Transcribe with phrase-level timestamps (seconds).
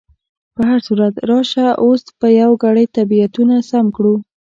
[0.55, 4.15] په هر صورت، راشه اوس به یو ګړی طبیعتونه سم کړو.